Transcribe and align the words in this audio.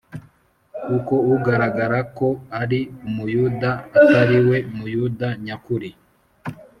Kuko 0.85 1.13
ugaragara 1.33 1.99
ko 2.17 2.27
ari 2.61 2.79
Umuyuda 3.07 3.69
atari 3.99 4.37
we 4.47 4.57
Muyuda 4.77 5.27
nyakuri 5.45 5.89